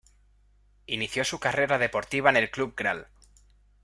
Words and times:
Inició 0.87 1.23
su 1.23 1.37
carrera 1.39 1.77
deportiva 1.77 2.31
en 2.31 2.37
el 2.37 2.49
Club 2.49 2.73
Gral. 2.75 3.07